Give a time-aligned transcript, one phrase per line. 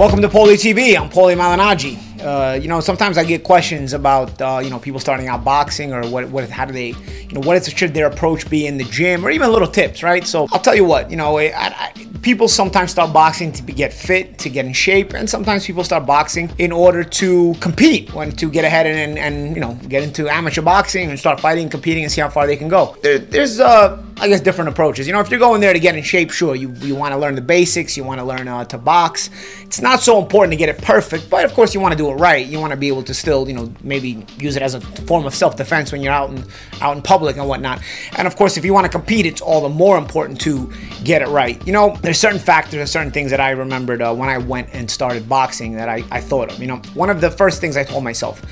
[0.00, 0.98] Welcome to Paulie TV.
[0.98, 1.98] I'm Paulie Malignaggi.
[2.24, 5.92] Uh, you know, sometimes I get questions about uh, you know people starting out boxing
[5.92, 6.94] or what what how do they
[7.30, 10.02] you know what is, should their approach be in the gym or even little tips,
[10.02, 10.26] right?
[10.26, 11.92] So I'll tell you what, you know, I, I,
[12.22, 15.84] people sometimes start boxing to be, get fit, to get in shape, and sometimes people
[15.84, 19.74] start boxing in order to compete, when to get ahead and, and, and you know
[19.86, 22.96] get into amateur boxing and start fighting, competing, and see how far they can go.
[23.02, 25.06] There, there's uh, I guess different approaches.
[25.06, 27.18] You know, if you're going there to get in shape, sure, you you want to
[27.18, 29.30] learn the basics, you want to learn uh, to box.
[29.62, 32.10] It's not so important to get it perfect, but of course you want to do
[32.10, 32.46] it right.
[32.46, 35.24] You want to be able to still, you know, maybe use it as a form
[35.24, 36.44] of self-defense when you're out in
[36.82, 37.80] out in public and whatnot.
[38.18, 40.70] And of course, if you want to compete, it's all the more important to
[41.02, 41.66] get it right.
[41.66, 44.68] You know, there's certain factors and certain things that I remembered uh, when I went
[44.74, 46.58] and started boxing that I, I thought of.
[46.58, 48.42] You know, one of the first things I told myself,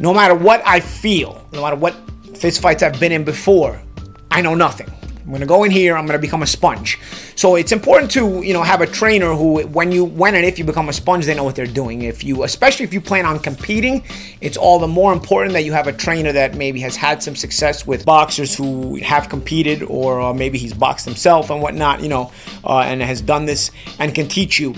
[0.00, 1.94] no matter what I feel, no matter what
[2.34, 3.80] fist fights I've been in before,
[4.36, 4.86] I know nothing.
[5.24, 5.96] I'm gonna go in here.
[5.96, 6.98] I'm gonna become a sponge.
[7.36, 10.58] So it's important to you know have a trainer who, when you when and if
[10.58, 12.02] you become a sponge, they know what they're doing.
[12.02, 14.04] If you, especially if you plan on competing,
[14.42, 17.34] it's all the more important that you have a trainer that maybe has had some
[17.34, 22.02] success with boxers who have competed, or uh, maybe he's boxed himself and whatnot.
[22.02, 22.30] You know,
[22.62, 24.74] uh, and has done this and can teach you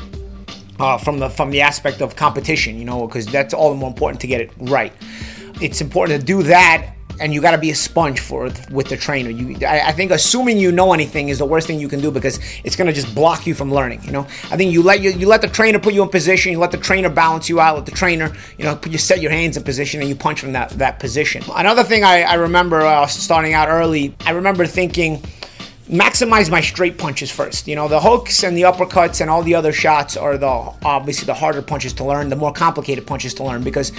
[0.79, 2.79] uh, from the from the aspect of competition.
[2.79, 4.93] You know, because that's all the more important to get it right.
[5.61, 8.89] It's important to do that and you got to be a sponge for it with
[8.89, 9.31] the trainer.
[9.31, 12.11] You, I, I, think assuming you know anything is the worst thing you can do
[12.11, 14.03] because it's gonna just block you from learning.
[14.05, 16.53] You know, I think you let you, you let the trainer put you in position.
[16.53, 17.77] You let the trainer balance you out.
[17.77, 20.41] Let the trainer, you know, put you set your hands in position and you punch
[20.41, 21.43] from that that position.
[21.55, 25.23] Another thing I, I remember uh, starting out early, I remember thinking
[25.89, 27.67] maximize my straight punches first.
[27.67, 31.27] You know, the hooks and the uppercuts and all the other shots are the obviously
[31.27, 33.91] the harder punches to learn, the more complicated punches to learn because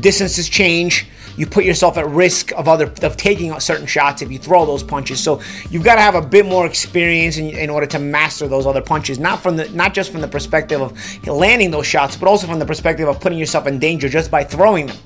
[0.00, 1.06] distances change.
[1.36, 4.82] You put yourself at risk of other of taking certain shots if you throw those
[4.82, 5.20] punches.
[5.20, 5.40] So
[5.70, 8.80] you've got to have a bit more experience in, in order to master those other
[8.82, 9.18] punches.
[9.18, 12.58] Not from the not just from the perspective of landing those shots, but also from
[12.58, 14.96] the perspective of putting yourself in danger just by throwing them.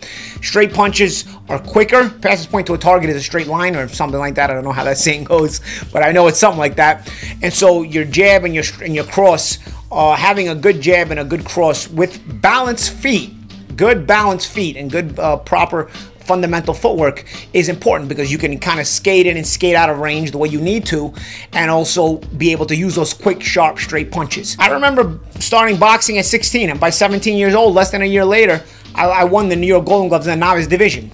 [0.43, 2.11] Straight punches are quicker.
[2.11, 4.51] Fastest point to a target is a straight line or something like that.
[4.51, 5.61] I don't know how that saying goes,
[5.93, 7.11] but I know it's something like that.
[7.43, 9.59] And so your jab and your and your cross,
[9.91, 13.35] uh, having a good jab and a good cross with balanced feet,
[13.77, 15.91] good balanced feet and good uh, proper
[16.29, 19.99] fundamental footwork is important because you can kind of skate in and skate out of
[19.99, 21.13] range the way you need to
[21.55, 24.57] and also be able to use those quick sharp straight punches.
[24.61, 28.25] I remember starting boxing at 16 and by 17 years old less than a year
[28.25, 28.63] later
[28.95, 31.11] i, I won the new york golden gloves in the novice division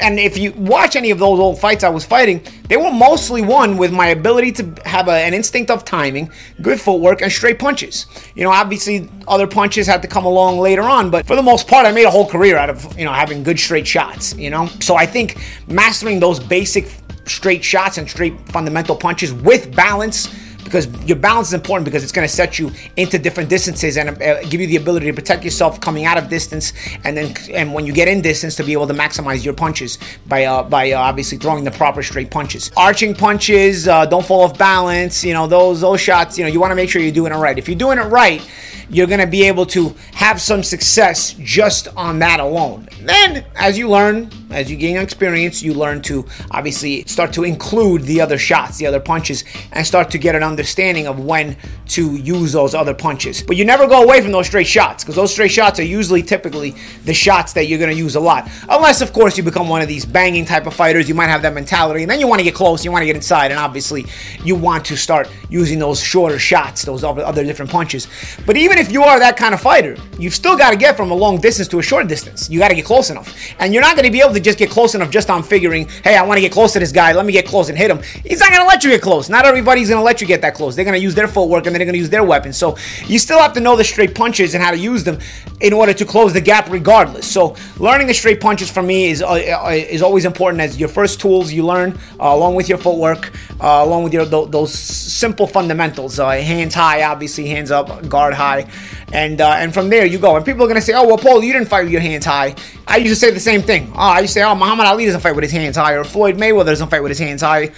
[0.00, 3.42] and if you watch any of those old fights I was fighting, they were mostly
[3.42, 6.30] won with my ability to have a, an instinct of timing,
[6.62, 8.06] good footwork, and straight punches.
[8.34, 11.68] You know, obviously other punches had to come along later on, but for the most
[11.68, 14.34] part, I made a whole career out of you know having good straight shots.
[14.36, 16.88] You know, so I think mastering those basic
[17.26, 20.34] straight shots and straight fundamental punches with balance
[20.64, 24.10] because your balance is important because it's going to set you into different distances and
[24.22, 26.72] uh, give you the ability to protect yourself coming out of distance
[27.04, 29.98] and then and when you get in distance to be able to maximize your punches
[30.26, 34.42] by uh, by uh, obviously throwing the proper straight punches arching punches uh, don't fall
[34.42, 37.12] off balance you know those those shots you know you want to make sure you're
[37.12, 38.48] doing it right if you're doing it right
[38.90, 42.88] you're going to be able to have some success just on that alone.
[43.02, 48.02] Then, as you learn, as you gain experience, you learn to obviously start to include
[48.02, 51.56] the other shots, the other punches, and start to get an understanding of when
[51.88, 53.42] to use those other punches.
[53.42, 56.22] But you never go away from those straight shots because those straight shots are usually
[56.22, 56.74] typically
[57.04, 58.48] the shots that you're going to use a lot.
[58.68, 61.42] Unless, of course, you become one of these banging type of fighters, you might have
[61.42, 63.58] that mentality, and then you want to get close, you want to get inside, and
[63.58, 64.06] obviously
[64.44, 68.06] you want to start using those shorter shots, those other different punches.
[68.46, 71.10] But even if you are that kind of fighter, you've still got to get from
[71.10, 72.48] a long distance to a short distance.
[72.48, 73.34] You got to get close enough.
[73.58, 75.88] And you're not going to be able to just get close enough just on figuring,
[76.04, 77.12] hey, I want to get close to this guy.
[77.12, 78.00] Let me get close and hit him.
[78.24, 79.28] He's not going to let you get close.
[79.28, 80.76] Not everybody's going to let you get that close.
[80.76, 82.56] They're going to use their footwork and they're going to use their weapons.
[82.56, 85.18] So you still have to know the straight punches and how to use them
[85.60, 87.30] in order to close the gap regardless.
[87.30, 90.88] So learning the straight punches for me is, uh, uh is always important as your
[90.88, 94.72] first tools you learn uh, along with your footwork, uh, along with your th- those
[94.72, 96.18] simple fundamentals.
[96.18, 98.66] Uh, hands high, obviously, hands up, guard high
[99.12, 100.36] and uh, and from there you go.
[100.36, 102.54] And people are gonna say, "Oh, well, Paul, you didn't fight with your hands high."
[102.86, 103.92] I used to say the same thing.
[103.94, 106.04] Oh, I used to say, "Oh, Muhammad Ali doesn't fight with his hands high," or
[106.04, 107.70] Floyd Mayweather doesn't fight with his hands high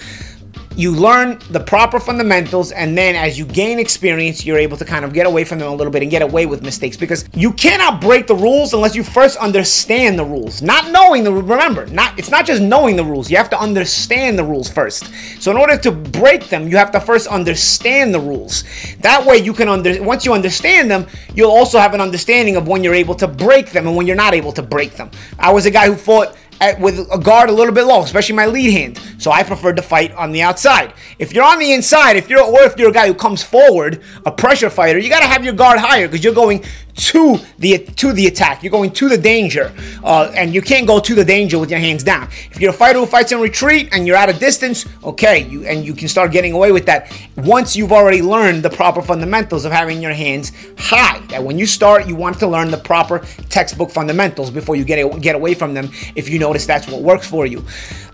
[0.75, 5.05] you learn the proper fundamentals and then as you gain experience you're able to kind
[5.05, 6.97] of get away from them a little bit and get away with mistakes.
[6.97, 10.61] Because you cannot break the rules unless you first understand the rules.
[10.61, 13.29] Not knowing the remember not it's not just knowing the rules.
[13.29, 15.11] You have to understand the rules first.
[15.41, 18.63] So in order to break them you have to first understand the rules.
[18.99, 22.67] That way you can under once you understand them you'll also have an understanding of
[22.67, 25.11] when you're able to break them and when you're not able to break them.
[25.39, 28.35] I was a guy who fought at, with a guard a little bit low, especially
[28.35, 28.99] my lead hand.
[29.17, 30.93] So I prefer to fight on the outside.
[31.19, 34.01] If you're on the inside, if you're or if you're a guy who comes forward,
[34.25, 36.63] a pressure fighter, you got to have your guard higher because you're going
[36.95, 38.63] to the to the attack.
[38.63, 39.73] You're going to the danger,
[40.03, 42.29] uh, and you can't go to the danger with your hands down.
[42.51, 45.65] If you're a fighter who fights in retreat and you're at a distance, okay, you
[45.65, 49.65] and you can start getting away with that once you've already learned the proper fundamentals
[49.65, 51.19] of having your hands high.
[51.27, 53.19] That when you start, you want to learn the proper
[53.49, 55.89] textbook fundamentals before you get get away from them.
[56.15, 57.65] If you notice that's what works for you.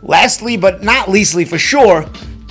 [0.01, 2.05] Lastly, but not leastly, for sure,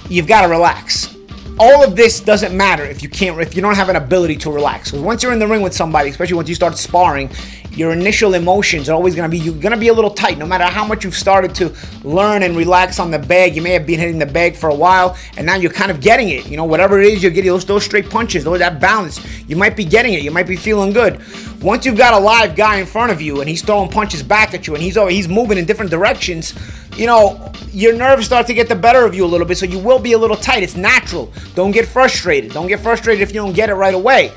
[0.08, 1.17] you've got to relax
[1.58, 4.50] all of this doesn't matter if you can't if you don't have an ability to
[4.50, 4.90] relax.
[4.90, 7.30] Because once you're in the ring with somebody especially once you start sparring
[7.78, 10.36] your initial emotions are always going to be you're going to be a little tight
[10.38, 13.70] no matter how much you've started to learn and relax on the bag you may
[13.70, 16.46] have been hitting the bag for a while and now you're kind of getting it
[16.46, 19.56] you know whatever it is you're getting those, those straight punches those that balance you
[19.56, 21.20] might be getting it you might be feeling good
[21.62, 24.54] once you've got a live guy in front of you and he's throwing punches back
[24.54, 26.54] at you and he's over, he's moving in different directions
[26.98, 29.66] you know, your nerves start to get the better of you a little bit, so
[29.66, 30.64] you will be a little tight.
[30.64, 31.32] It's natural.
[31.54, 32.52] Don't get frustrated.
[32.52, 34.32] Don't get frustrated if you don't get it right away.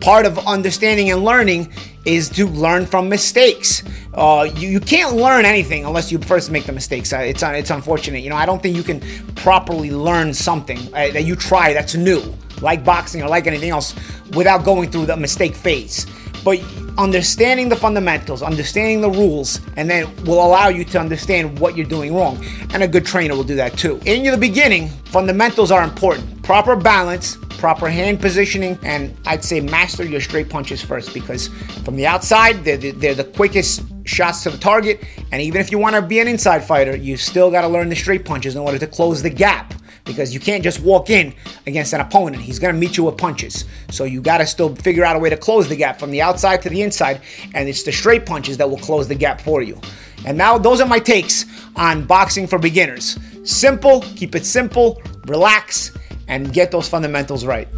[0.00, 1.72] Part of understanding and learning
[2.06, 3.82] is to learn from mistakes.
[4.14, 7.12] Uh, you, you can't learn anything unless you first make the mistakes.
[7.12, 8.22] Uh, it's, it's unfortunate.
[8.22, 9.00] You know, I don't think you can
[9.34, 12.22] properly learn something uh, that you try that's new,
[12.62, 13.94] like boxing or like anything else,
[14.34, 16.06] without going through the mistake phase.
[16.44, 16.62] But
[16.96, 21.86] understanding the fundamentals, understanding the rules, and then will allow you to understand what you're
[21.86, 22.42] doing wrong.
[22.72, 24.00] And a good trainer will do that too.
[24.06, 26.40] In the beginning, fundamentals are important.
[26.44, 31.48] Proper balance, proper hand positioning, and I'd say master your straight punches first because
[31.84, 35.02] from the outside, they're the, they're the quickest shots to the target.
[35.32, 37.88] And even if you want to be an inside fighter, you still got to learn
[37.88, 39.74] the straight punches in order to close the gap
[40.04, 41.34] because you can't just walk in
[41.66, 42.42] against an opponent.
[42.42, 43.64] He's going to meet you with punches.
[43.90, 46.22] So you got to still figure out a way to close the gap from the
[46.22, 47.20] outside to the inside,
[47.54, 49.80] and it's the straight punches that will close the gap for you.
[50.24, 51.44] And now those are my takes
[51.74, 53.18] on boxing for beginners.
[53.44, 55.92] Simple, keep it simple, relax,
[56.28, 57.68] and get those fundamentals right.